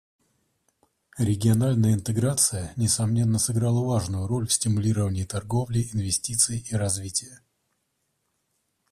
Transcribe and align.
Региональная 1.19 1.93
интеграция, 1.93 2.73
несомненно, 2.75 3.37
сыграла 3.37 3.85
важную 3.85 4.25
роль 4.25 4.47
в 4.47 4.53
стимулировании 4.53 5.25
торговли, 5.25 5.87
инвестиций 5.93 6.65
и 6.71 6.75
развития. 6.75 7.39